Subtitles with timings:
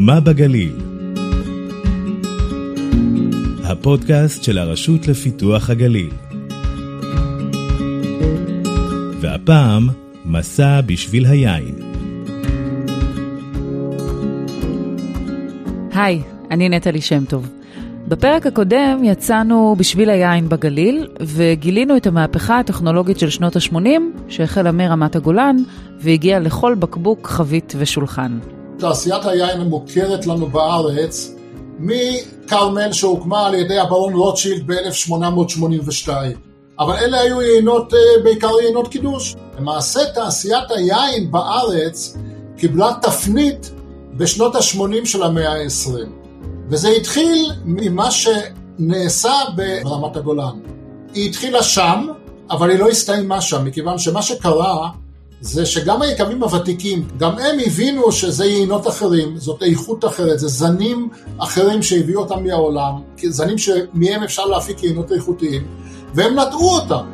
[0.00, 0.72] מה בגליל?
[3.64, 6.10] הפודקאסט של הרשות לפיתוח הגליל.
[9.20, 9.88] והפעם,
[10.24, 11.74] מסע בשביל היין.
[15.92, 17.50] היי, אני נטלי שם טוב.
[18.08, 25.16] בפרק הקודם יצאנו בשביל היין בגליל, וגילינו את המהפכה הטכנולוגית של שנות ה-80, שהחלה מרמת
[25.16, 25.56] הגולן,
[26.00, 28.38] והגיעה לכל בקבוק, חבית ושולחן.
[28.78, 31.34] תעשיית היין המוכרת לנו בארץ,
[31.78, 36.08] מכרמל שהוקמה על ידי הברון רוטשילד ב-1882.
[36.78, 39.36] אבל אלה היו יינות, אה, בעיקר יינות קידוש.
[39.58, 42.16] למעשה תעשיית היין בארץ
[42.56, 43.70] קיבלה תפנית
[44.16, 46.08] בשנות ה-80 של המאה ה-20.
[46.70, 50.58] וזה התחיל ממה שנעשה ברמת הגולן.
[51.14, 52.06] היא התחילה שם,
[52.50, 54.88] אבל היא לא הסתיימה שם, מכיוון שמה שקרה
[55.40, 61.08] זה שגם היקבים הוותיקים, גם הם הבינו שזה יינות אחרים, זאת איכות אחרת, זה זנים
[61.38, 62.92] אחרים שהביאו אותם מהעולם,
[63.28, 65.62] זנים שמהם אפשר להפיק יינות איכותיים,
[66.14, 67.04] והם נטעו אותם.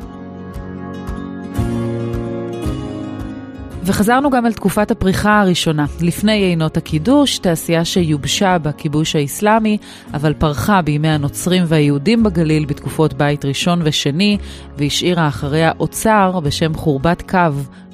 [3.87, 9.77] וחזרנו גם אל תקופת הפריחה הראשונה, לפני יינות הקידוש, תעשייה שיובשה בכיבוש האסלאמי,
[10.13, 14.37] אבל פרחה בימי הנוצרים והיהודים בגליל בתקופות בית ראשון ושני,
[14.77, 17.37] והשאירה אחריה אוצר בשם חורבת קו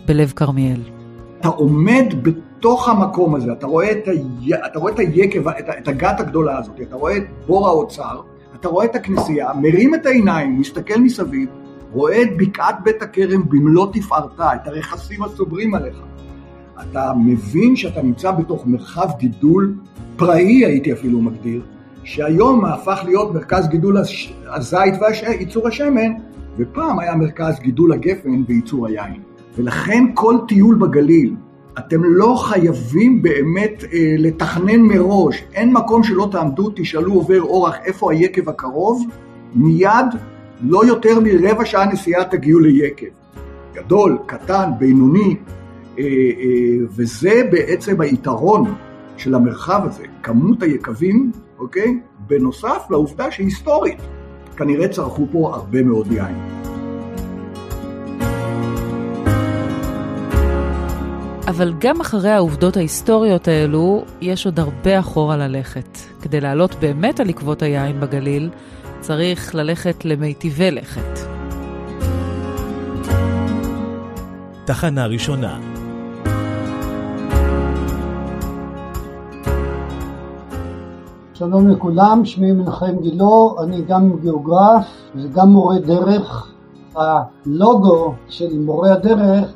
[0.06, 0.82] בלב כרמיאל.
[1.40, 4.12] אתה עומד בתוך המקום הזה, אתה רואה את, ה...
[4.66, 8.22] אתה רואה את היקב, את, את הגת הגדולה הזאת, אתה רואה את בור האוצר,
[8.56, 11.50] אתה רואה את הכנסייה, מרים את העיניים, מסתכל מסביב,
[11.92, 16.02] רואה את בקעת בית הכרם במלוא תפארתה, את הרכסים הסוברים עליך.
[16.82, 19.76] אתה מבין שאתה נמצא בתוך מרחב גידול
[20.18, 21.62] פראי, הייתי אפילו מגדיר,
[22.04, 23.98] שהיום הפך להיות מרכז גידול
[24.46, 26.12] הזית וייצור השמן,
[26.58, 29.31] ופעם היה מרכז גידול הגפן וייצור היין.
[29.56, 31.36] ולכן כל טיול בגליל,
[31.80, 38.12] אתם לא חייבים באמת אה, לתכנן מראש, אין מקום שלא תעמדו, תשאלו עובר אורח איפה
[38.12, 39.08] היקב הקרוב,
[39.56, 40.06] מיד
[40.62, 43.06] לא יותר מרבע שעה נסיעה תגיעו ליקב.
[43.74, 45.36] גדול, קטן, בינוני,
[46.00, 48.74] אה, אה, וזה בעצם היתרון
[49.18, 52.00] של המרחב הזה, כמות היקבים, אוקיי?
[52.28, 53.98] בנוסף לעובדה שהיסטורית,
[54.58, 56.61] כנראה צרכו פה הרבה מאוד יין.
[61.52, 65.98] אבל גם אחרי העובדות ההיסטוריות האלו, יש עוד הרבה אחורה ללכת.
[66.22, 68.50] כדי לעלות באמת על עקבות היין בגליל,
[69.00, 71.20] צריך ללכת למיטיבי לכת.
[74.66, 75.60] תחנה ראשונה
[81.34, 84.86] שלום לכולם, שמי מנחם גילו, אני גם גיאוגרף
[85.16, 86.52] וגם מורה דרך.
[86.96, 89.54] הלוגו של מורה הדרך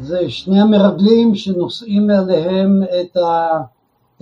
[0.00, 3.16] זה שני המרגלים שנושאים עליהם את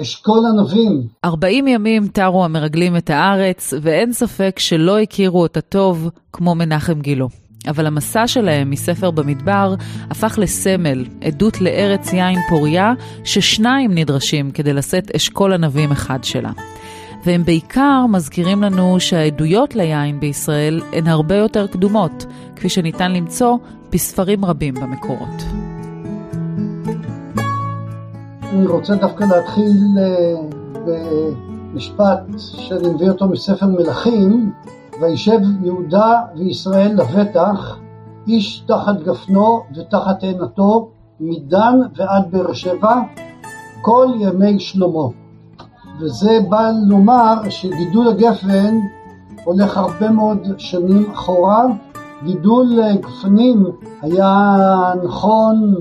[0.03, 1.03] אשכול ענבים.
[1.25, 7.29] 40 ימים תרו המרגלים את הארץ, ואין ספק שלא הכירו אותה טוב כמו מנחם גילו.
[7.69, 9.75] אבל המסע שלהם מספר במדבר
[10.11, 12.93] הפך לסמל, עדות לארץ יין פוריה,
[13.25, 16.51] ששניים נדרשים כדי לשאת אשכול ענבים אחד שלה.
[17.25, 23.57] והם בעיקר מזכירים לנו שהעדויות ליין בישראל הן הרבה יותר קדומות, כפי שניתן למצוא
[23.93, 25.64] בספרים רבים במקורות.
[28.55, 30.35] אני רוצה דווקא להתחיל אה,
[30.85, 34.53] במשפט שאני מביא אותו מספר מלכים,
[35.01, 37.79] וישב יהודה וישראל לבטח,
[38.29, 40.89] איש תחת גפנו ותחת עינתו,
[41.21, 43.01] מדן ועד באר שבע,
[43.81, 45.09] כל ימי שלמה.
[46.01, 48.79] וזה בא לומר שגידול הגפן
[49.45, 51.67] הולך הרבה מאוד שנים אחורה.
[52.25, 53.65] גידול גפנים
[54.03, 54.57] היה
[55.05, 55.75] נכון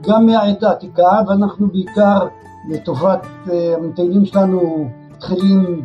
[0.00, 2.18] גם מהעת העתיקה, ואנחנו בעיקר
[2.68, 5.82] לטובת אה, המטיילים שלנו מתחילים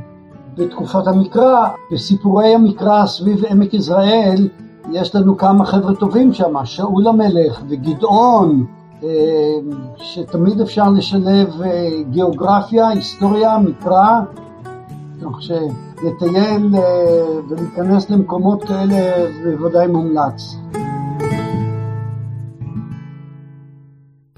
[0.57, 1.68] בתקופת המקרא.
[1.91, 4.50] בסיפורי המקרא סביב עמק יזרעאל
[4.91, 8.66] יש לנו כמה חבר'ה טובים שם, שאול המלך וגדעון,
[9.03, 9.09] אה,
[9.97, 14.20] שתמיד אפשר לשלב אה, גיאוגרפיה, היסטוריה, מקרא,
[15.22, 16.76] כך שלטייל
[17.49, 20.55] ולהיכנס למקומות כאלה בוודאי מומלץ.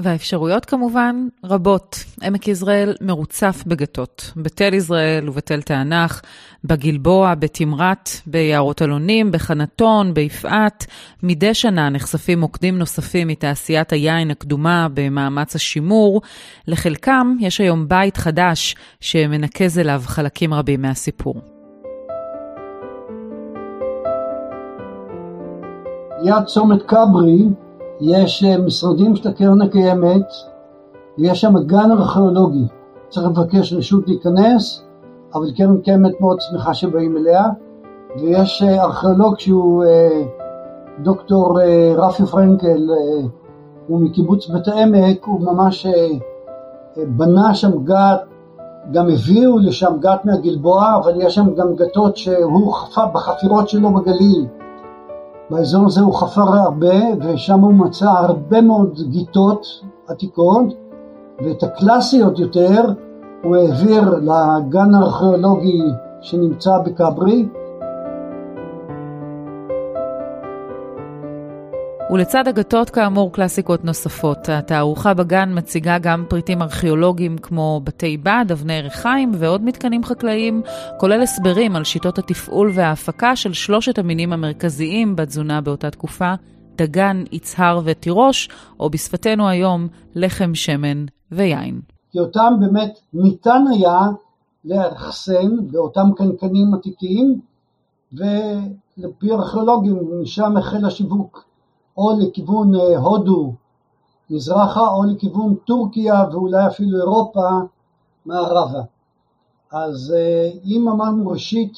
[0.03, 2.03] והאפשרויות כמובן רבות.
[2.23, 6.21] עמק יזרעאל מרוצף בגתות, בתל יזרעאל ובתל תענך,
[6.63, 10.85] בגלבוע, בתמרת, ביערות אלונים, בחנתון, ביפעת.
[11.23, 16.21] מדי שנה נחשפים מוקדים נוספים מתעשיית היין הקדומה במאמץ השימור.
[16.67, 21.41] לחלקם יש היום בית חדש שמנקז אליו חלקים רבים מהסיפור.
[26.23, 27.43] ליד צומת כברי
[28.05, 30.25] יש אה, משרדים של הקרן הקיימת,
[31.17, 32.67] ויש שם גן ארכיאולוגי.
[33.09, 34.83] צריך לבקש רשות להיכנס,
[35.35, 37.45] אבל קרן קיימת מאוד שמחה שבאים אליה,
[38.19, 40.23] ויש אה, ארכיאולוג שהוא אה,
[41.03, 41.59] דוקטור
[41.97, 42.87] רפי פרנקל,
[43.87, 45.87] הוא מקיבוץ בית העמק, הוא ממש
[46.97, 48.21] בנה שם גת,
[48.91, 54.45] גם הביאו לשם גת מהגלבוע, אבל יש שם גם גתות שהוא חפר בחפירות שלו בגליל.
[55.49, 59.65] באזור הזה הוא חפר הרבה, ושם הוא מצא הרבה מאוד גיטות
[60.07, 60.73] עתיקות,
[61.45, 62.81] ואת הקלאסיות יותר
[63.43, 65.81] הוא העביר לגן הארכיאולוגי
[66.21, 67.47] שנמצא בכברי.
[72.13, 74.49] ולצד הגתות כאמור קלאסיקות נוספות.
[74.49, 80.61] התערוכה בגן מציגה גם פריטים ארכיאולוגיים כמו בתי בד, אבני ריחיים ועוד מתקנים חקלאיים,
[80.99, 86.33] כולל הסברים על שיטות התפעול וההפקה של שלושת המינים המרכזיים בתזונה באותה תקופה,
[86.75, 88.49] דגן, יצהר ותירוש,
[88.79, 91.81] או בשפתנו היום, לחם, שמן ויין.
[92.11, 93.99] כי אותם באמת ניתן היה
[94.65, 97.39] לאחסן באותם קנקנים עתיקים,
[98.13, 101.52] ולפי ארכיאולוגים משם החל השיווק
[101.97, 103.53] או לכיוון אה, הודו
[104.29, 107.49] מזרחה או לכיוון טורקיה ואולי אפילו אירופה
[108.25, 108.81] מערבה.
[109.71, 111.73] אז אה, אם אמרנו ראשית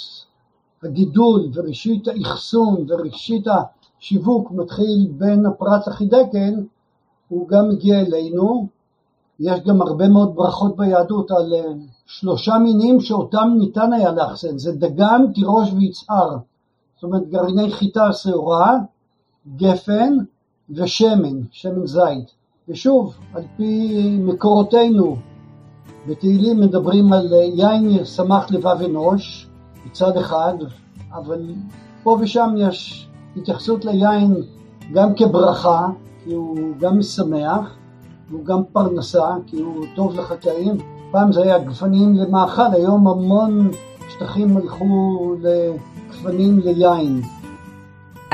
[0.83, 6.53] הגידול וראשית האחסון וראשית השיווק מתחיל בין הפרט לחידקל,
[7.27, 8.67] הוא גם מגיע אלינו.
[9.39, 11.63] יש גם הרבה מאוד ברכות ביהדות על אה,
[12.05, 16.37] שלושה מינים שאותם ניתן היה לאחסן, זה דגן, תירוש ויצהר,
[16.95, 18.77] זאת אומרת גרעיני חיטה שעורה,
[19.55, 20.13] גפן
[20.69, 22.31] ושמן, שמן זית.
[22.69, 25.15] ושוב, על פי מקורותינו
[26.07, 29.47] בתהילים מדברים על יין שמח לבב אנוש
[29.85, 30.53] מצד אחד,
[31.13, 31.41] אבל
[32.03, 33.07] פה ושם יש
[33.37, 34.35] התייחסות ליין
[34.93, 35.87] גם כברכה,
[36.23, 37.75] כי הוא גם משמח,
[38.29, 40.77] והוא גם פרנסה, כי הוא טוב לחקלאים.
[41.11, 43.71] פעם זה היה גפנים למאכל, היום המון
[44.09, 47.21] שטחים הלכו לגפנים ליין.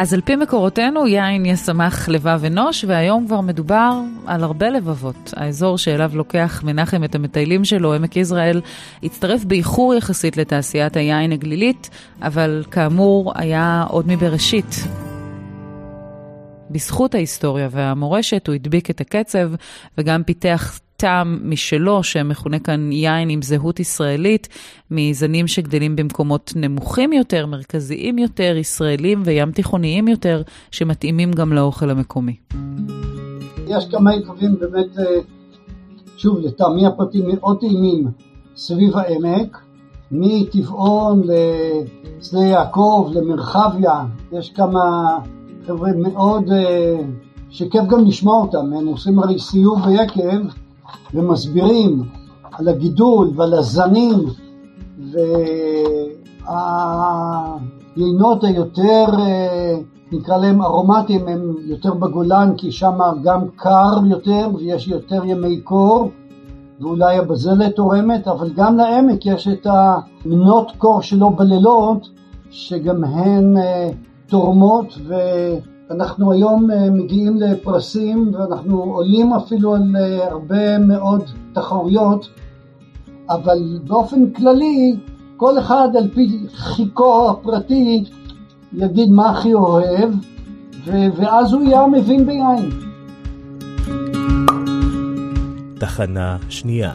[0.01, 5.33] אז על פי מקורותינו, יין ישמח לבב אנוש, והיום כבר מדובר על הרבה לבבות.
[5.35, 8.61] האזור שאליו לוקח מנחם את המטיילים שלו, עמק יזרעאל,
[9.03, 11.89] הצטרף באיחור יחסית לתעשיית היין הגלילית,
[12.21, 14.75] אבל כאמור היה עוד מבראשית.
[16.69, 19.51] בזכות ההיסטוריה והמורשת הוא הדביק את הקצב
[19.97, 24.47] וגם פיתח טעם משלו, שמכונה כאן יין עם זהות ישראלית,
[24.91, 32.35] מזנים שגדלים במקומות נמוכים יותר, מרכזיים יותר, ישראלים וים תיכוניים יותר, שמתאימים גם לאוכל המקומי.
[33.67, 35.03] יש כמה עיכובים באמת, אה,
[36.17, 38.07] שוב, לטעמי הפרטים מאוד טעימים
[38.55, 39.57] סביב העמק,
[40.11, 41.21] מטבעון
[42.19, 45.17] לשדה יעקב, למרחביה, יש כמה
[45.67, 46.95] חבר'ה מאוד, אה,
[47.49, 50.61] שכיף גם לשמוע אותם, הם עושים הרי סיור ביקב
[51.13, 52.03] ומסבירים
[52.57, 54.19] על הגידול ועל הזנים
[57.95, 59.77] והיינות היותר, אה,
[60.11, 66.09] נקרא להם ארומטיים, הם יותר בגולן כי שם גם קר יותר ויש יותר ימי קור
[66.81, 72.09] ואולי הבזלת תורמת, אבל גם לעמק יש את המנות קור שלו בלילות
[72.49, 73.89] שגם הן אה,
[74.27, 74.97] תורמות
[75.91, 81.23] ואנחנו היום אה, מגיעים לפרסים ואנחנו עולים אפילו על אה, הרבה מאוד
[81.53, 82.29] תחרויות
[83.29, 84.95] אבל באופן כללי
[85.37, 88.03] כל אחד על פי חיקו הפרטי
[88.73, 90.09] יגיד מה הכי אוהב
[90.87, 92.69] ואז הוא יהיה מבין ביין.
[95.79, 96.91] תחנה שנייה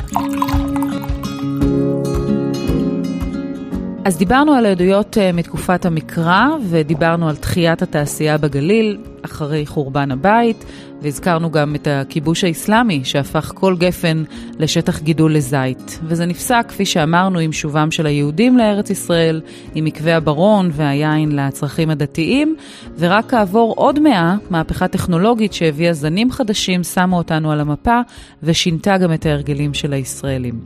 [4.06, 10.64] אז דיברנו על העדויות אה, מתקופת המקרא, ודיברנו על תחיית התעשייה בגליל אחרי חורבן הבית,
[11.02, 14.22] והזכרנו גם את הכיבוש האסלאמי שהפך כל גפן
[14.58, 15.98] לשטח גידול לזית.
[16.02, 19.40] וזה נפסק, כפי שאמרנו, עם שובם של היהודים לארץ ישראל,
[19.74, 22.56] עם מקווה הברון והיין לצרכים הדתיים,
[22.98, 28.00] ורק כעבור עוד מאה, מהפכה טכנולוגית שהביאה זנים חדשים שמה אותנו על המפה,
[28.42, 30.60] ושינתה גם את ההרגלים של הישראלים.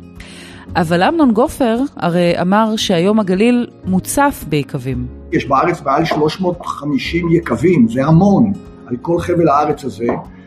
[0.76, 5.06] אבל אמנון גופר הרי אמר שהיום הגליל מוצף ביקבים.
[5.32, 8.52] יש בארץ מעל 350 יקבים, זה המון,
[8.86, 10.06] על כל חבל הארץ הזה,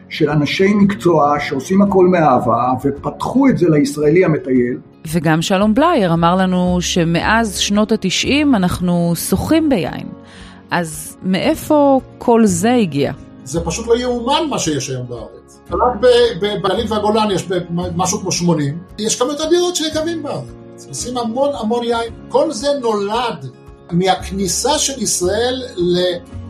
[0.10, 4.78] של אנשי מקצוע שעושים הכל מאהבה ופתחו את זה לישראלי המטייל.
[5.08, 10.08] וגם שלום בלייר אמר לנו שמאז שנות התשעים אנחנו שוחים ביין.
[10.72, 13.14] אז מאיפה כל זה הגיע?
[13.44, 15.43] זה פשוט לא יאומן מה שיש היום בארץ.
[15.72, 15.96] רק
[16.42, 17.48] בגליל והגולן יש
[17.96, 20.86] משהו כמו 80, יש כמות אדירות של יקבים בארץ.
[20.88, 22.14] עושים המון המון יין.
[22.30, 23.50] כל זה נולד
[23.92, 25.64] מהכניסה של ישראל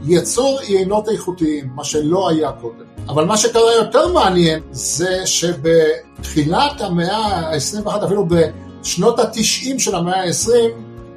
[0.06, 2.86] יצור יינות איכותיים, מה שלא היה קודם.
[3.10, 10.52] אבל מה שקרה יותר מעניין זה שבתחילת המאה ה-21, אפילו בשנות ה-90 של המאה ה-20,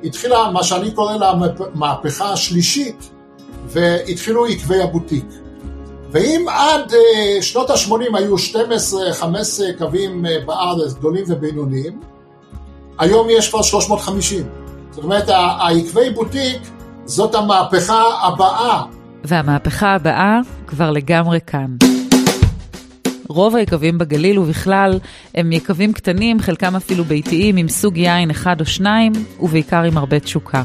[0.04, 1.32] התחילה מה שאני קורא לה
[1.74, 3.10] המהפכה השלישית,
[3.66, 5.24] והתחילו עקבי הבוטיק.
[6.10, 9.24] ואם עד uh, שנות ה-80 היו 12-15
[9.78, 12.00] קווים uh, בארץ, גדולים ובינוניים,
[12.98, 14.42] היום יש כבר 350.
[14.90, 16.62] זאת אומרת, העקבי בוטיק
[17.04, 18.82] זאת המהפכה הבאה.
[19.24, 21.95] והמהפכה הבאה כבר לגמרי כאן.
[23.28, 24.98] רוב היקבים בגליל ובכלל
[25.34, 30.20] הם יקבים קטנים, חלקם אפילו ביתיים, עם סוג יין אחד או שניים, ובעיקר עם הרבה
[30.20, 30.62] תשוקה.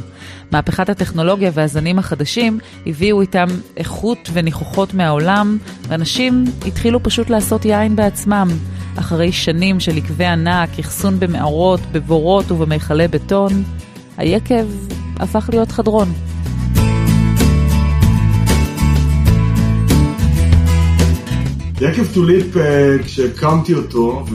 [0.52, 8.48] מהפכת הטכנולוגיה והזנים החדשים הביאו איתם איכות וניחוחות מהעולם, ואנשים התחילו פשוט לעשות יין בעצמם.
[8.96, 13.64] אחרי שנים של עקבי ענק, אחסון במערות, בבורות ובמיכלי בטון,
[14.18, 14.68] היקב
[15.20, 16.31] הפך להיות חדרון.
[21.82, 24.26] יקב טוליפ, אה, כשהקמתי אותו,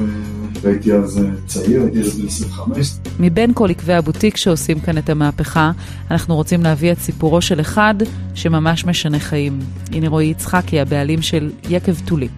[0.62, 2.92] והייתי אז אה, צעיר, הייתי אז בן 25.
[3.20, 5.70] מבין כל יקבי הבוטיק שעושים כאן את המהפכה,
[6.10, 7.94] אנחנו רוצים להביא את סיפורו של אחד
[8.34, 9.58] שממש משנה חיים.
[9.92, 12.30] הנה רועי יצחקי, הבעלים של יקב טוליפ.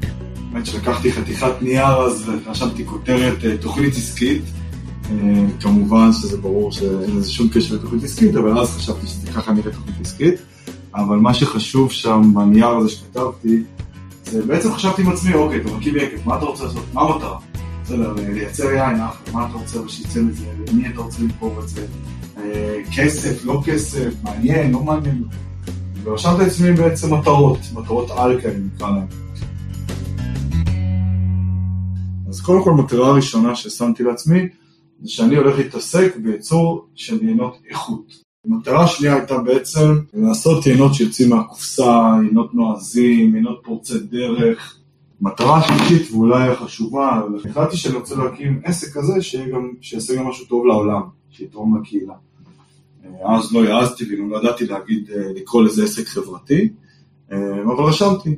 [0.53, 4.43] האמת שלקחתי חתיכת נייר אז ורשמתי כותרת אה, תוכנית עסקית.
[5.61, 9.73] כמובן שזה ברור שאין לזה שום קשר לתוכנית עסקית, אבל אז חשבתי שזה ככה נראה
[9.73, 10.35] תוכנית עסקית.
[10.95, 13.63] אבל מה שחשוב שם בנייר הזה שכתבתי,
[14.47, 16.85] בעצם חשבתי עם עצמי, אוקיי, אתה מקים יקב, מה אתה רוצה לעשות?
[16.93, 17.39] מה המטרה?
[17.85, 20.45] בסדר, לייצר יין, אחלה, מה אתה רוצה שיצא מזה?
[20.69, 21.87] למי אתה רוצה למכור את זה?
[22.37, 25.25] אה, כסף, לא כסף, מעניין, לא מעניין.
[26.03, 29.07] ורשמתי לעצמי בעצם מטרות, מטרות על כאלה נקרא להם.
[32.29, 34.49] אז קודם כל מטרה ראשונה ששמתי לעצמי,
[35.03, 38.28] זה שאני הולך להתעסק בייצור של יינות איכות.
[38.47, 44.79] המטרה השנייה הייתה בעצם לעשות יינות שיוצאים מהקופסה, יינות נועזים, יינות פורצי דרך.
[45.21, 49.23] מטרה שלישית ואולי החשובה, החלטתי שאני רוצה להקים עסק כזה
[49.81, 52.15] שיעשה גם משהו טוב לעולם, שיתרום לקהילה.
[53.25, 56.69] אז לא העזתי וגם לא ידעתי להגיד, לקרוא לזה עסק חברתי,
[57.33, 58.37] אבל רשמתי.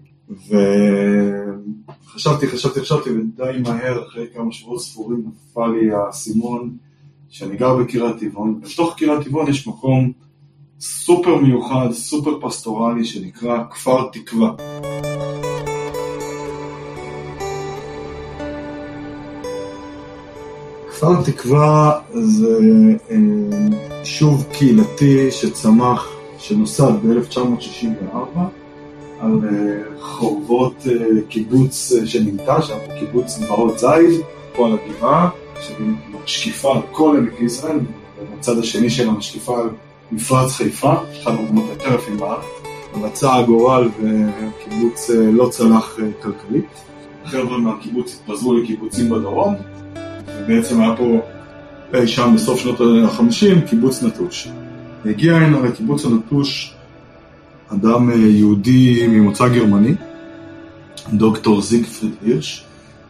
[2.09, 6.77] וחשבתי, חשבתי, חשבתי, ודי מהר, אחרי כמה שבועות ספורים, נפל לי האסימון.
[7.31, 10.13] שאני גר בקריית טבעון, בתוך קריית טבעון יש מקום
[10.81, 14.53] סופר מיוחד, סופר פסטורלי, שנקרא כפר תקווה.
[20.91, 22.59] כפר תקווה זה
[23.11, 23.17] אה,
[24.53, 26.09] קהילתי שצמח,
[26.39, 28.39] שנוסד ב-1964
[29.21, 30.93] על אה, חורבות אה,
[31.29, 34.21] קיבוץ שנמתע שם, קיבוץ נברות זייד,
[34.57, 35.31] פה על הגבעה,
[36.27, 37.79] שמשקיפה על כל עמק יזרעאל,
[38.21, 39.69] ובצד השני שלה משקיפה על
[40.13, 42.45] מפרץ חיפה, אחד המקומות היותר יפים בארץ.
[43.03, 46.67] רצה הגורל והקיבוץ אה, לא צלח אה, כלכלית.
[47.25, 49.55] החבר'ה מהקיבוץ התפזרו לקיבוצים בדרום,
[50.39, 51.21] ובעצם היה פה
[51.95, 54.49] אי שם בסוף שנות ה-50 קיבוץ נטוש.
[55.05, 56.75] הגיע הנה לקיבוץ הנטוש
[57.69, 59.95] אדם אה, יהודי ממוצא גרמני,
[61.13, 62.65] דוקטור זיגפריד הירש,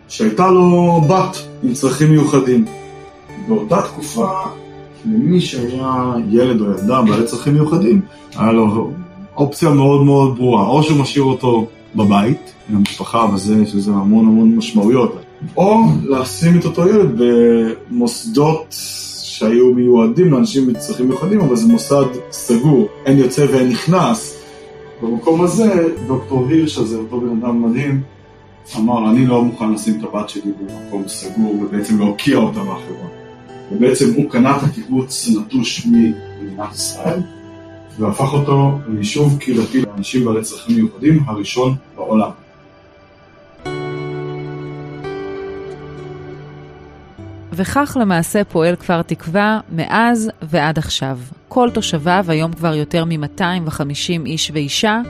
[0.09, 2.80] שהייתה לו בת עם צרכים מיוחדים.
[3.49, 4.31] באותה תקופה,
[5.05, 8.01] למי שהיה ילד או ילדה בעלי צרכים מיוחדים,
[8.37, 8.91] היה לו
[9.37, 14.27] אופציה מאוד מאוד ברורה, או שהוא משאיר אותו בבית, עם המשפחה וזה, יש לזה המון
[14.27, 15.17] המון משמעויות,
[15.57, 17.21] או לשים את אותו ילד
[17.91, 18.75] במוסדות
[19.23, 24.37] שהיו מיועדים לאנשים עם צרכים מיוחדים, אבל זה מוסד סגור, אין יוצא ואין נכנס.
[25.03, 28.01] במקום הזה, דוקטור הירש הזה, אותו בן אדם מדהים,
[28.77, 33.20] אמר, אני לא מוכן לשים את הבת שלי במקום סגור ובעצם להוקיע אותה מהחברה.
[33.71, 37.21] ובעצם הוא קנה את הקיבוץ נטוש ממדינת ישראל
[37.99, 42.31] והפך אותו ליישוב קהילתי לאנשים בעלי צרכים מיוחדים הראשון בעולם.
[47.53, 51.19] וכך למעשה פועל כפר תקווה מאז ועד עכשיו.
[51.49, 55.01] כל תושביו, היום כבר יותר מ-250 איש ואישה,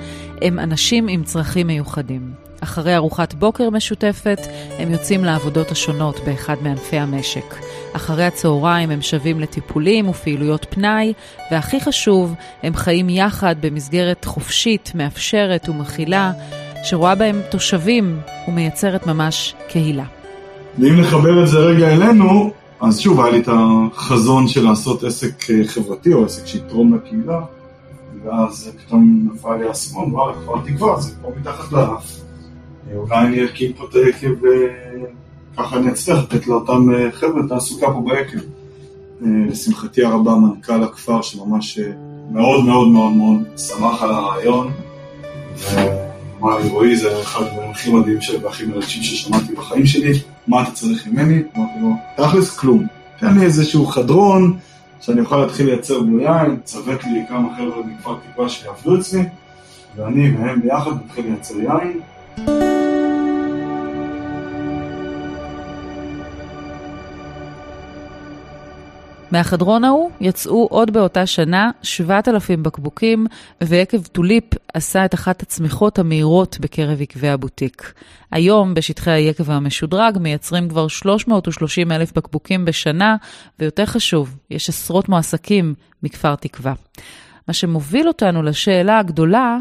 [0.42, 2.32] הם אנשים עם צרכים מיוחדים.
[2.60, 4.38] אחרי ארוחת בוקר משותפת,
[4.78, 7.69] הם יוצאים לעבודות השונות באחד מענפי המשק.
[7.92, 11.12] אחרי הצהריים הם שבים לטיפולים ופעילויות פנאי,
[11.50, 16.32] והכי חשוב, הם חיים יחד במסגרת חופשית, מאפשרת ומכילה,
[16.82, 20.04] שרואה בהם תושבים ומייצרת ממש קהילה.
[20.78, 25.50] ואם נחבר את זה רגע אלינו, אז שוב, היה לי את החזון של לעשות עסק
[25.50, 27.40] אה, חברתי או עסק שיתרום לקהילה,
[28.24, 32.20] ואז פתאום נפל לי האסימון, וואלה, כבר תקווה, זה פה מתחת לאף.
[32.94, 34.34] אולי אני אקים פה את היקב
[35.54, 38.38] וככה אני אצליח לתת לאותם חבר'ה תעסוקה פה ביקב.
[39.20, 41.78] לשמחתי הרבה, מנכ"ל הכפר שממש
[42.30, 44.70] מאוד מאוד מאוד מאוד שמח על הרעיון.
[45.56, 50.12] ואמר לי, רועי, זה אחד הדברים הכי מדהים והכי מרגשים ששמעתי בחיים שלי,
[50.46, 51.42] מה אתה צריך ממני?
[51.56, 52.86] אמרתי לו, תכלס כלום.
[53.20, 54.56] תן לי איזשהו חדרון
[55.00, 59.22] שאני אוכל להתחיל לייצר בו יין, צוות לי כמה חבר'ה מכפר תקווה שיעבדו אצלי,
[59.96, 62.00] ואני והם ביחד נתחיל לייצר יין.
[69.32, 73.26] מהחדרון ההוא יצאו עוד באותה שנה 7,000 בקבוקים,
[73.60, 74.44] ויקב טוליפ
[74.74, 77.92] עשה את אחת הצמיחות המהירות בקרב יקבי הבוטיק.
[78.32, 83.16] היום, בשטחי היקב המשודרג, מייצרים כבר 330 אלף בקבוקים בשנה,
[83.58, 86.72] ויותר חשוב, יש עשרות מועסקים מכפר תקווה.
[87.48, 89.56] מה שמוביל אותנו לשאלה הגדולה,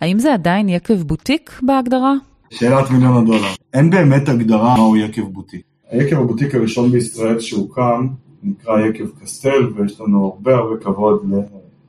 [0.00, 2.14] האם זה עדיין יקב בוטיק בהגדרה?
[2.50, 3.54] שאלת מיליון הדולר.
[3.74, 5.62] אין באמת הגדרה מהו יקב בוטיק.
[5.90, 8.08] היקב הבוטיק הראשון בישראל שהוקם
[8.46, 11.30] נקרא יקב קסטל, ויש לנו הרבה הרבה כבוד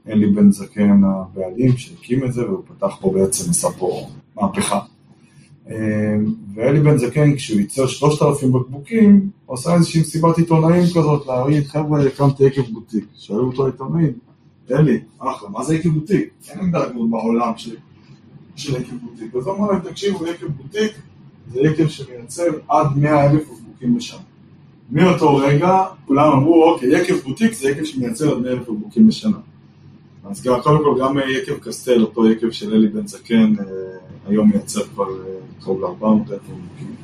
[0.05, 4.79] לאלי בן זקן הבעלים שהקים את זה, והוא פתח פה בעצם, עשה פה מהפכה.
[5.69, 5.73] אמ,
[6.53, 11.67] ואלי בן זקן, כשהוא ייצר שלושת אלפים בקבוקים, הוא עשה איזושהי מסיבת עיתונאים כזאת, להגיד,
[11.67, 13.05] חבר'ה, הקמתי יקב בוטיק.
[13.13, 14.13] שאלו אותו העיתונאים,
[14.71, 16.29] אלי, אחלה, מה זה יקב בוטיק?
[16.49, 17.51] אין עמדה כזאת בעולם
[18.55, 19.35] של יקב בוטיק.
[19.35, 20.91] אז הוא אמר להם, תקשיבו, יקב בוטיק
[21.51, 24.19] זה יקב שמייצר עד 100 אלף בקבוקים בשנה.
[24.91, 29.37] מאותו רגע כולם אמרו, אוקיי, יקב בוטיק זה יקב שמייצר עד 100 אלף בקבוקים בשנה.
[30.29, 33.65] אז גם, קודם כל, גם יקב קסטל, אותו יקב של אלי בן זקן, אה,
[34.27, 36.95] היום מייצר כבר אה, קרוב ל-400 אלף בקבוקים.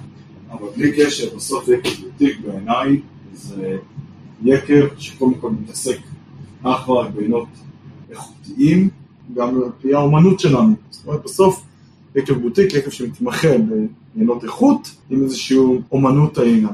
[0.52, 3.00] אבל בלי קשר, בסוף יקב בוטיק בעיניי
[3.34, 3.78] זה
[4.44, 5.98] יקב שקודם כל מתעסק
[6.64, 7.48] אך ורק בעינות
[8.10, 8.90] איכותיים,
[9.36, 10.76] גם על פי האומנות שלנו.
[10.90, 11.64] זאת אומרת, בסוף
[12.16, 13.48] יקב בוטיק, יקב שמתמחה
[14.16, 15.58] בעינות איכות, עם איזושהי
[15.92, 16.74] אומנות העניין.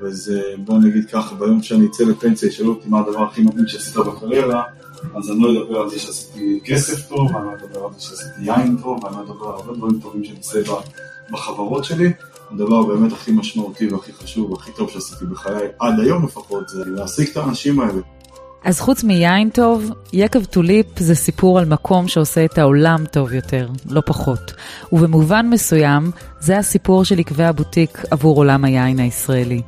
[0.00, 3.96] וזה, בוא נגיד ככה, ביום שאני אצא לפנסיה, ישאלו אותי מה הדבר הכי מדהים שעשית
[3.96, 4.62] בקריירה,
[5.14, 8.40] אז אני לא אדבר על זה שעשיתי כסף טוב, ואני לא אדבר על זה שעשיתי
[8.40, 10.60] יין טוב, ואני לא אדבר על הרבה דברים טובים שאני עושה
[11.30, 12.12] בחברות שלי.
[12.50, 17.28] הדבר באמת הכי משמעותי והכי חשוב והכי טוב שעשיתי בחיי, עד היום לפחות, זה להשיג
[17.28, 18.00] את האנשים האלה.
[18.66, 23.68] אז חוץ מיין טוב, יקב טוליפ זה סיפור על מקום שעושה את העולם טוב יותר,
[23.90, 24.52] לא פחות.
[24.92, 29.62] ובמובן מסוים, זה הסיפור של עקבי הבוטיק עבור עולם היין הישראלי.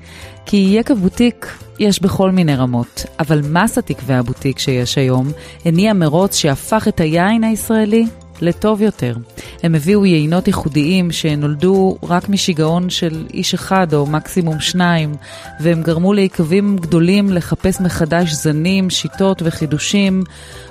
[0.46, 1.46] כי יקב בוטיק
[1.78, 5.30] יש בכל מיני רמות, אבל מסת עקבי הבוטיק שיש היום
[5.64, 8.06] הניע מרוץ שהפך את היין הישראלי
[8.40, 9.16] לטוב יותר.
[9.62, 15.14] הם הביאו יינות ייחודיים שנולדו רק משיגעון של איש אחד או מקסימום שניים,
[15.60, 20.22] והם גרמו ליקבים גדולים לחפש מחדש זנים, שיטות וחידושים,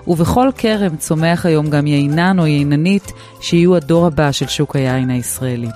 [0.08, 5.70] ובכל כרם צומח היום גם יינן או ייננית שיהיו הדור הבא של שוק היין הישראלי.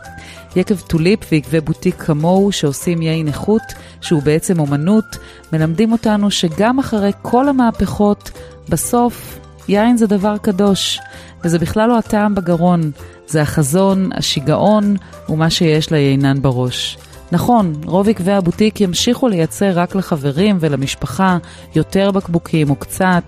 [0.56, 3.62] יקב טוליפ ויקבי בוטיק כמוהו שעושים יין איכות,
[4.02, 5.18] שהוא בעצם אומנות,
[5.54, 8.32] מלמדים אותנו שגם אחרי כל המהפכות,
[8.70, 11.00] בסוף יין זה דבר קדוש.
[11.44, 12.92] וזה בכלל לא הטעם בגרון,
[13.28, 14.96] זה החזון, השיגעון
[15.30, 16.98] ומה שיש ליינן בראש.
[17.32, 21.38] נכון, רוב יקבי הבוטיק ימשיכו לייצר רק לחברים ולמשפחה
[21.76, 23.24] יותר בקבוקים או קצת,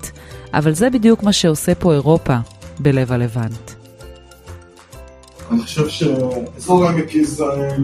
[0.53, 2.37] אבל זה בדיוק מה שעושה פה אירופה
[2.79, 3.71] בלב הלבנט.
[5.51, 7.83] אני חושב שאזור עמק יזרעאל,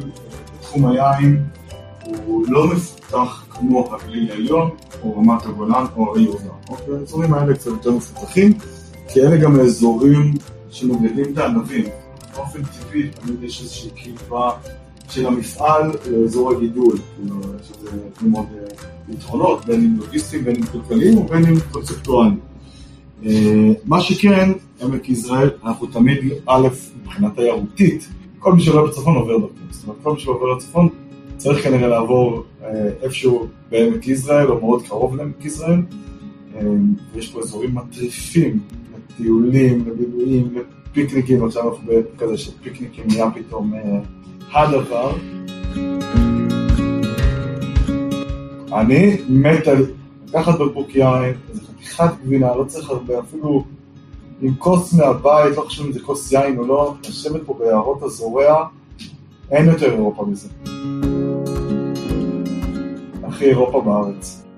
[0.61, 1.43] תחום היין,
[2.25, 4.69] הוא לא מפותח כמו הגליל העליון,
[5.03, 6.49] או רמת הגולן, או יהודה.
[6.69, 8.53] אוקיי, האזורים האלה קצת יותר מפותחים.
[9.13, 10.33] כי אלה גם האזורים
[10.69, 11.85] שמגדלים את הענבים.
[12.35, 14.51] באופן טבעי תמיד יש איזושהי קרבה
[15.09, 16.97] של המפעל לאזור הגידול.
[17.61, 22.39] יש לזה מאוד אה, יתרונות, בין אם לוגיסטיים, בין אם כלכליים ובין אם קונספטואליים.
[23.25, 26.67] אה, מה שכן, עמק יזרעאל, אנחנו תמיד, א',
[27.01, 28.07] מבחינה תיירותית,
[28.39, 29.53] כל מי שעובר בצפון עובר דרכו.
[29.71, 30.89] זאת אומרת, כל מי שעובר לצפון
[31.37, 32.67] צריך כנראה לעבור אה,
[33.01, 35.81] איפשהו בעמק יזרעאל, או מאוד קרוב לעמק יזרעאל.
[37.13, 38.59] ויש פה אזורים מטריפים
[39.21, 40.55] טיולים ובילויים
[40.89, 43.99] ופיקניקים, עכשיו אנחנו בכזה שפיקניקים נהיה פתאום אה,
[44.53, 45.15] הדבר.
[48.73, 49.86] אני מת על
[50.27, 53.63] לקחת בקבוק יין, איזה חתיכת גבינה, לא צריך הרבה, אפילו
[54.41, 58.65] עם כוס מהבית, לא חשוב אם זה כוס יין או לא, לשבת פה ביערות הזורע,
[59.51, 60.49] אין יותר אירופה מזה.
[63.23, 64.48] הכי אירופה בארץ.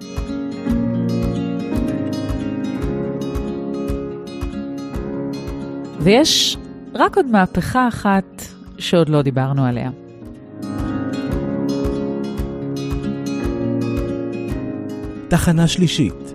[6.04, 6.58] ויש
[6.94, 8.42] רק עוד מהפכה אחת
[8.78, 9.90] שעוד לא דיברנו עליה.
[15.28, 16.34] תחנה שלישית.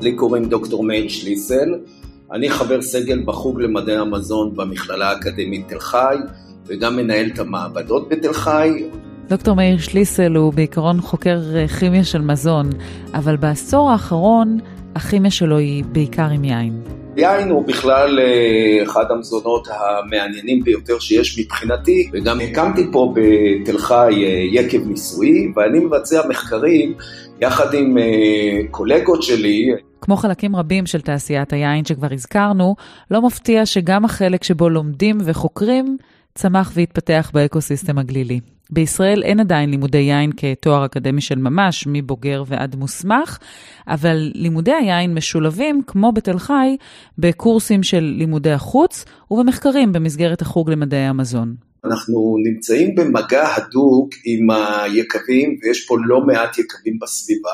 [0.00, 1.74] לי קוראים דוקטור מאיר שליסל,
[2.32, 6.16] אני חבר סגל בחוג למדעי המזון במכללה האקדמית תל חי,
[6.66, 8.84] וגם מנהל את המעבדות בתל חי,
[9.28, 11.40] דוקטור מאיר שליסל הוא בעיקרון חוקר
[11.78, 12.70] כימיה של מזון,
[13.14, 14.58] אבל בעשור האחרון
[14.94, 16.82] הכימיה שלו היא בעיקר עם יין.
[17.16, 24.24] יין הוא בכלל אה, אחד המזונות המעניינים ביותר שיש מבחינתי, וגם הקמתי פה בתל חי
[24.24, 26.94] אה, יקב ניסויי, ואני מבצע מחקרים
[27.40, 29.66] יחד עם אה, קולגות שלי.
[30.00, 32.74] כמו חלקים רבים של תעשיית היין שכבר הזכרנו,
[33.10, 35.96] לא מפתיע שגם החלק שבו לומדים וחוקרים
[36.34, 38.53] צמח והתפתח באקוסיסטם הגלילי.
[38.70, 43.38] בישראל אין עדיין לימודי יין כתואר אקדמי של ממש, מבוגר ועד מוסמך,
[43.88, 46.76] אבל לימודי היין משולבים, כמו בתל חי,
[47.18, 51.54] בקורסים של לימודי החוץ ובמחקרים במסגרת החוג למדעי המזון.
[51.84, 57.50] אנחנו נמצאים במגע הדוק עם היקבים, ויש פה לא מעט יקבים בסביבה,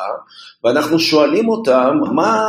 [0.64, 2.48] ואנחנו שואלים אותם מה,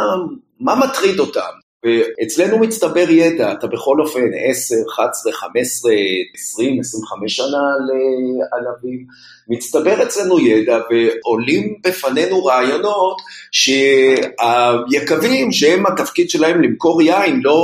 [0.60, 1.61] מה מטריד אותם.
[1.84, 5.92] ואצלנו מצטבר ידע, אתה בכל אופן 10, 11, 15,
[6.34, 9.06] 20, 25 שנה לענבים,
[9.48, 17.64] מצטבר אצלנו ידע ועולים בפנינו רעיונות שהיקבים, שהם התפקיד שלהם למכור יין, לא,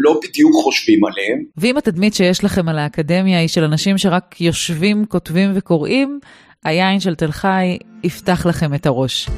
[0.00, 1.44] לא בדיוק חושבים עליהם.
[1.56, 6.20] ואם התדמית שיש לכם על האקדמיה היא של אנשים שרק יושבים, כותבים וקוראים,
[6.64, 9.28] היין של תל חי יפתח לכם את הראש.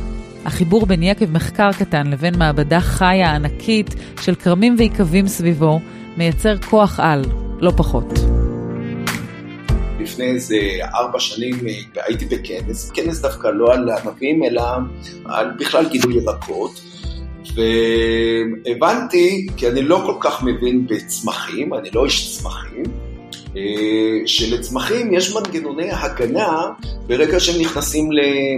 [0.44, 5.80] החיבור בין יקב מחקר קטן לבין מעבדה חיה ענקית של כרמים ויקבים סביבו
[6.16, 7.24] מייצר כוח על,
[7.60, 8.06] לא פחות.
[10.00, 10.56] לפני איזה
[10.94, 14.62] ארבע שנים אה, הייתי בכנס, כנס דווקא לא על ענבים, אלא
[15.24, 16.80] על בכלל גידול ירקות.
[17.54, 22.82] והבנתי, כי אני לא כל כך מבין בצמחים, אני לא איש צמחים,
[23.56, 23.62] אה,
[24.26, 26.62] שלצמחים יש מנגנוני הגנה
[27.06, 28.08] ברגע שהם נכנסים,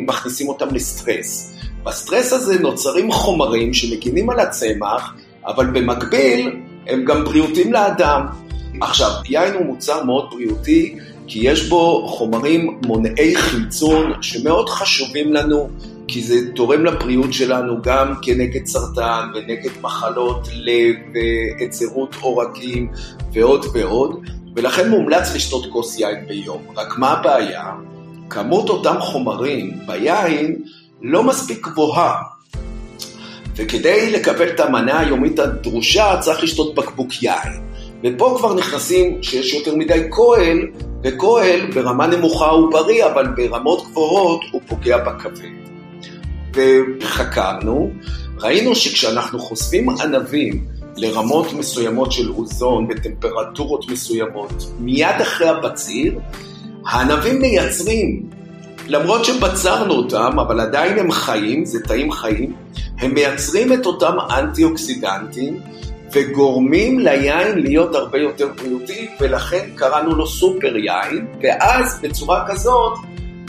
[0.06, 1.52] מכניסים אותם לסטרס.
[1.84, 5.14] בסטרס הזה נוצרים חומרים שמגינים על הצמח,
[5.46, 8.26] אבל במקביל הם גם בריאותיים לאדם.
[8.80, 15.68] עכשיו, יין הוא מוצר מאוד בריאותי, כי יש בו חומרים מונעי חמצון שמאוד חשובים לנו,
[16.08, 22.92] כי זה תורם לבריאות שלנו גם כנגד סרטן ונגד מחלות לב והיצרות עורקים
[23.32, 24.20] ועוד ועוד,
[24.56, 26.62] ולכן מומלץ לשתות כוס יין ביום.
[26.76, 27.72] רק מה הבעיה?
[28.30, 30.56] כמות אותם חומרים ביין
[31.02, 32.22] לא מספיק גבוהה.
[33.56, 37.62] וכדי לקבל את המנה היומית הדרושה צריך לשתות בקבוק יין.
[38.04, 40.58] ופה כבר נכנסים שיש יותר מדי כהל,
[41.04, 45.48] וכהל ברמה נמוכה הוא בריא, אבל ברמות גבוהות הוא פוגע בכבד.
[46.54, 47.90] וחקרנו,
[48.40, 56.18] ראינו שכשאנחנו חושפים ענבים לרמות מסוימות של אוזון בטמפרטורות מסוימות, מיד אחרי הבציר,
[56.86, 58.22] הענבים מייצרים
[58.86, 62.52] למרות שבצרנו אותם, אבל עדיין הם חיים, זה תאים חיים,
[62.98, 65.60] הם מייצרים את אותם אנטי-אוקסידנטים
[66.12, 72.92] וגורמים ליין להיות הרבה יותר בריאותי, ולכן קראנו לו סופר יין, ואז בצורה כזאת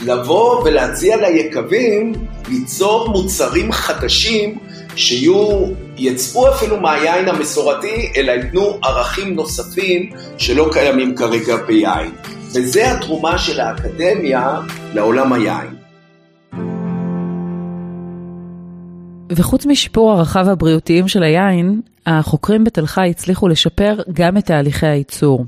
[0.00, 2.12] לבוא ולהציע ליקבים
[2.48, 4.58] ליצור מוצרים חדשים
[4.96, 5.66] שיהיו,
[5.96, 12.12] יצאו אפילו מהיין המסורתי, אלא ייתנו ערכים נוספים שלא קיימים כרגע ביין.
[12.54, 14.60] וזה התרומה של האקדמיה
[14.94, 15.74] לעולם היין.
[19.32, 25.44] וחוץ משיפור ערכיו הבריאותיים של היין, החוקרים בתל חי הצליחו לשפר גם את תהליכי הייצור.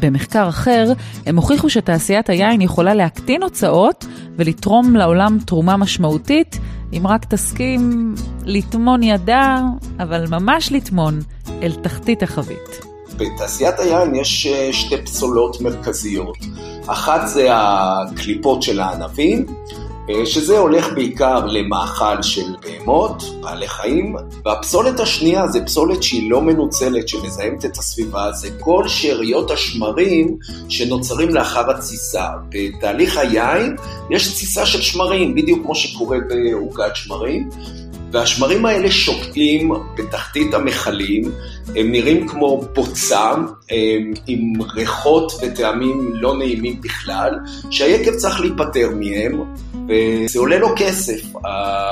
[0.00, 0.92] במחקר אחר,
[1.26, 6.58] הם הוכיחו שתעשיית היין יכולה להקטין הוצאות ולתרום לעולם תרומה משמעותית,
[6.92, 8.14] אם רק תסכים
[8.44, 9.62] לטמון ידה,
[10.00, 11.20] אבל ממש לטמון,
[11.62, 12.97] אל תחתית החבית.
[13.18, 16.38] בתעשיית היין יש אה, שתי פסולות מרכזיות.
[16.86, 19.46] אחת זה הקליפות של הענבים,
[20.10, 26.42] אה, שזה הולך בעיקר למאכל של בהמות, בעלי חיים, והפסולת השנייה זה פסולת שהיא לא
[26.42, 30.36] מנוצלת, שמזהמת את הסביבה, זה כל שאריות השמרים
[30.68, 32.26] שנוצרים לאחר התסיסה.
[32.48, 33.76] בתהליך היין
[34.10, 37.48] יש תסיסה של שמרים, בדיוק כמו שקורה בעוגת שמרים.
[38.12, 41.22] והשמרים האלה שוקעים בתחתית המכלים,
[41.76, 43.32] הם נראים כמו בוצה,
[44.26, 47.34] עם ריחות וטעמים לא נעימים בכלל,
[47.70, 49.40] שהיקב צריך להיפטר מהם,
[49.88, 51.32] וזה עולה לו כסף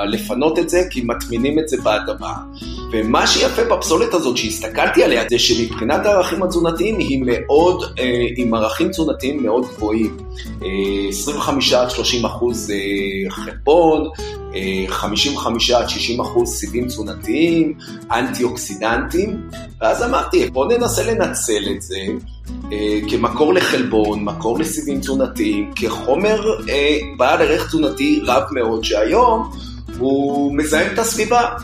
[0.06, 2.34] לפנות את זה, כי מטמינים את זה באדמה.
[2.92, 8.88] ומה שיפה בפסולת הזאת שהסתכלתי עליה, זה שמבחינת הערכים התזונתיים היא מאוד, אה, עם ערכים
[8.88, 10.16] תזונתיים מאוד גבוהים.
[11.08, 14.08] 25 עד 30 אחוז אה, חלבון,
[14.88, 17.74] 55 עד 60 אחוז סיבים תזונתיים,
[18.12, 19.48] אנטי אוקסידנטים,
[19.80, 21.98] ואז אמרתי, בואו ננסה לנצל את זה
[22.72, 29.50] אה, כמקור לחלבון, מקור לסיבים תזונתיים, כחומר אה, בעל ערך תזונתי רב מאוד, שהיום
[29.98, 31.56] הוא מזהם את הסביבה.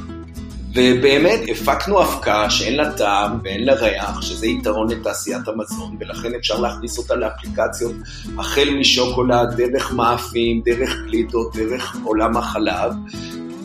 [0.74, 6.60] ובאמת הפקנו אבקה שאין לה טעם ואין לה ריח, שזה יתרון לתעשיית המזון, ולכן אפשר
[6.60, 7.92] להכניס אותה לאפליקציות
[8.38, 12.92] החל משוקולד, דרך מאפים, דרך גלידות, דרך עולם החלב.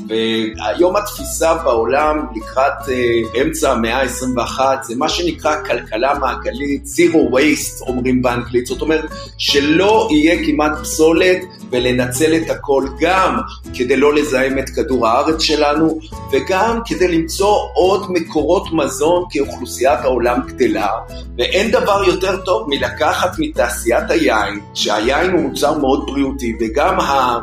[0.08, 7.82] והיום התפיסה בעולם לקראת uh, אמצע המאה ה-21 זה מה שנקרא כלכלה מעגלית, zero waste
[7.82, 9.06] אומרים באנגלית, זאת אומרת
[9.38, 11.38] שלא יהיה כמעט פסולת
[11.72, 13.40] ולנצל את הכל גם
[13.74, 16.00] כדי לא לזהם את כדור הארץ שלנו
[16.32, 20.92] וגם כדי למצוא עוד מקורות מזון כי אוכלוסיית העולם גדלה
[21.38, 27.38] ואין דבר יותר טוב מלקחת מתעשיית היין, שהיין הוא מוצר מאוד בריאותי וגם ה...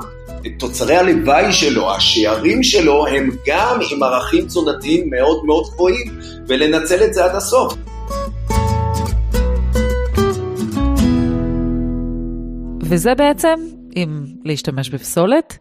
[0.58, 6.06] תוצרי הלוואי שלו, השערים שלו, הם גם עם ערכים תזונתיים מאוד מאוד גבוהים,
[6.48, 7.74] ולנצל את זה עד הסוף.
[12.82, 13.54] וזה בעצם,
[13.96, 15.58] אם להשתמש בפסולת,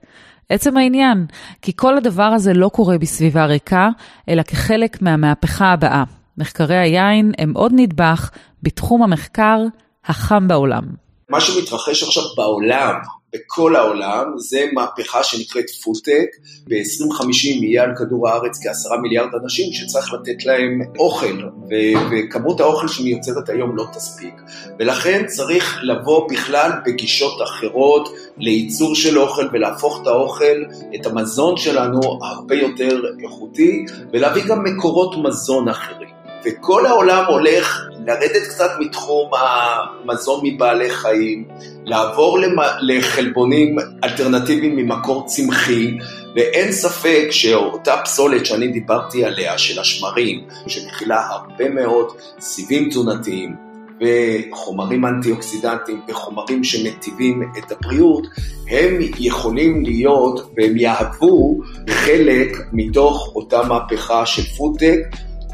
[0.49, 1.25] עצם העניין,
[1.61, 3.89] כי כל הדבר הזה לא קורה בסביבה ריקה,
[4.29, 6.03] אלא כחלק מהמהפכה הבאה.
[6.37, 8.29] מחקרי היין הם עוד נדבך
[8.63, 9.59] בתחום המחקר
[10.05, 10.83] החם בעולם.
[11.29, 12.95] מה שמתרחש עכשיו בעולם,
[13.33, 16.27] בכל העולם, זה מהפכה שנקראת פודטק.
[16.67, 22.87] ב-2050 יהיה על כדור הארץ כעשרה מיליארד אנשים שצריך לתת להם אוכל, ו- וכמות האוכל
[22.87, 24.33] שמיוצרת היום לא תספיק.
[24.79, 30.63] ולכן צריך לבוא בכלל בגישות אחרות לייצור של אוכל ולהפוך את האוכל,
[30.95, 36.09] את המזון שלנו, הרבה יותר איכותי, ולהביא גם מקורות מזון אחרים.
[36.45, 41.47] וכל העולם הולך לרדת קצת מתחום המזון מבעלי חיים,
[41.85, 42.37] לעבור
[42.81, 45.97] לחלבונים אלטרנטיביים ממקור צמחי,
[46.35, 52.07] ואין ספק שאותה פסולת שאני דיברתי עליה, של השמרים, שמכילה הרבה מאוד
[52.39, 53.55] סיבים תזונתיים,
[54.01, 58.27] וחומרים אנטי-אוקסידנטיים וחומרים שמטיבים את הבריאות,
[58.69, 64.99] הם יכולים להיות והם יהוו חלק מתוך אותה מהפכה של פודטק,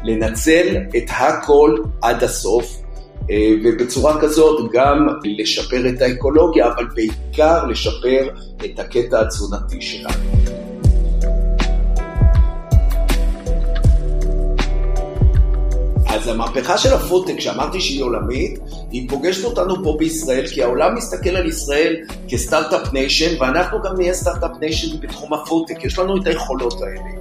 [0.04, 2.82] לנצל את הכל עד הסוף,
[3.30, 8.28] אה, ובצורה כזאת גם לשפר את האקולוגיה, אבל בעיקר לשפר
[8.64, 10.50] את הקטע התזונתי שלנו.
[16.06, 18.58] אז המהפכה של הפודטק, שאמרתי שהיא עולמית,
[18.90, 21.96] היא פוגשת אותנו פה בישראל, כי העולם מסתכל על ישראל
[22.28, 27.20] כ start-up nation, ואנחנו גם נהיה start-up nation בתחום הפודטק, יש לנו את היכולות האלה.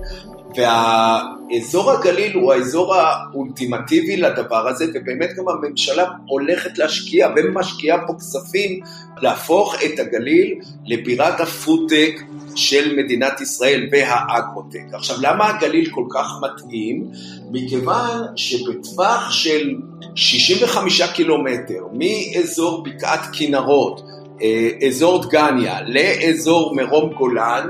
[0.55, 8.79] והאזור הגליל הוא האזור האולטימטיבי לדבר הזה, ובאמת גם הממשלה הולכת להשקיע ומשקיעה פה כספים
[9.21, 12.21] להפוך את הגליל לבירת הפודטק
[12.55, 14.93] של מדינת ישראל והאגרוטק.
[14.93, 17.05] עכשיו, למה הגליל כל כך מתאים?
[17.51, 19.75] מכיוון שבטווח של
[20.15, 24.01] 65 קילומטר מאזור בקעת כנרות,
[24.41, 27.69] אה, אזור דגניה לאזור מרום גולן,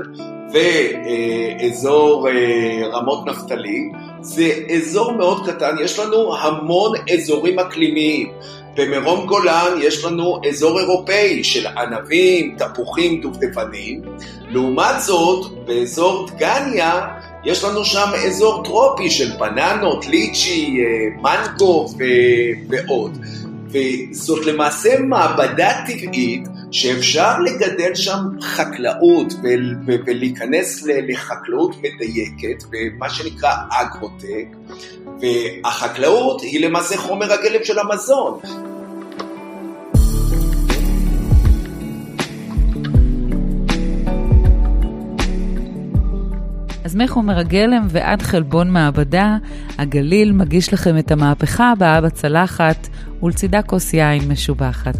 [0.52, 8.32] ואזור אה, רמות נפתלי, זה אזור מאוד קטן, יש לנו המון אזורים אקלימיים.
[8.76, 14.02] במרום גולן יש לנו אזור אירופאי של ענבים, תפוחים, דובדבנים.
[14.50, 17.08] לעומת זאת, באזור דגניה
[17.44, 21.88] יש לנו שם אזור טרופי של בננות, ליצ'י, אה, מנגו
[22.68, 23.18] ועוד.
[23.72, 29.32] וזאת למעשה מעבדה טבעית שאפשר לגדל שם חקלאות
[30.06, 34.46] ולהיכנס לחקלאות מדייקת, במה שנקרא אגרוטק,
[35.20, 38.40] והחקלאות היא למעשה חומר הגלם של המזון.
[46.90, 49.36] אז מחומר הגלם ועד חלבון מעבדה,
[49.78, 52.88] הגליל מגיש לכם את המהפכה הבאה בצלחת
[53.22, 54.96] ולצידה כוס יין משובחת.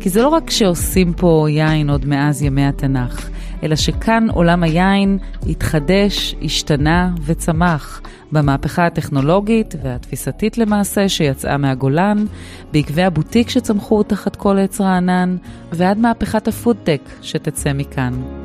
[0.00, 3.28] כי זה לא רק שעושים פה יין עוד מאז ימי התנ"ך,
[3.62, 12.24] אלא שכאן עולם היין התחדש, השתנה וצמח במהפכה הטכנולוגית והתפיסתית למעשה שיצאה מהגולן,
[12.72, 15.36] בעקבי הבוטיק שצמחו תחת כל עץ רענן,
[15.72, 18.37] ועד מהפכת הפודטק שתצא מכאן.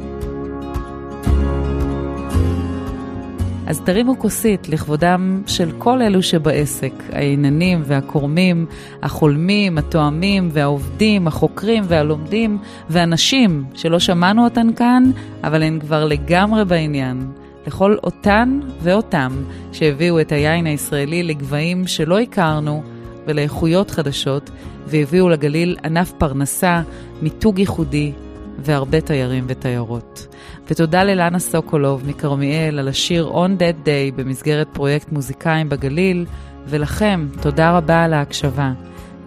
[3.67, 8.65] אז תרימו כוסית לכבודם של כל אלו שבעסק, העיננים והקורמים,
[9.03, 12.57] החולמים, התואמים והעובדים, החוקרים והלומדים,
[12.89, 15.03] והנשים שלא שמענו אותן כאן,
[15.43, 17.31] אבל הן כבר לגמרי בעניין.
[17.67, 22.83] לכל אותן ואותם שהביאו את היין הישראלי לגבהים שלא הכרנו
[23.25, 24.49] ולאיכויות חדשות,
[24.87, 26.81] והביאו לגליל ענף פרנסה,
[27.21, 28.11] מיתוג ייחודי
[28.59, 30.27] והרבה תיירים ותיירות.
[30.69, 36.25] ותודה ללנה סוקולוב מכרמיאל על השיר On That Day במסגרת פרויקט מוזיקאים בגליל,
[36.67, 38.73] ולכם, תודה רבה על ההקשבה.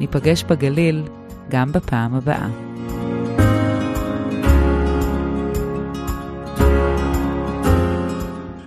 [0.01, 1.03] ניפגש בגליל
[1.49, 2.49] גם בפעם הבאה.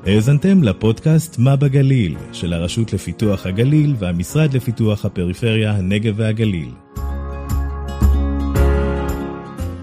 [0.05, 6.69] האזנתם לפודקאסט מה בגליל של הרשות לפיתוח הגליל והמשרד לפיתוח הפריפריה, הנגב והגליל.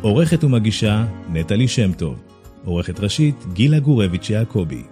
[0.00, 2.35] עורכת ומגישה נטלי שם טוב.
[2.66, 4.82] עורכת ראשית גילה גורביץ' יעקבי.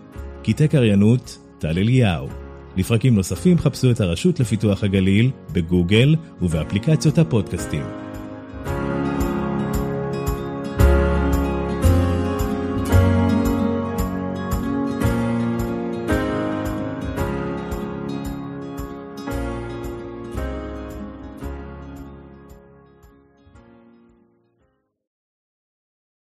[0.42, 2.28] קטעי קריינות טל אליהו.
[2.76, 8.03] לפרקים נוספים חפשו את הרשות לפיתוח הגליל בגוגל ובאפליקציות הפודקאסטים.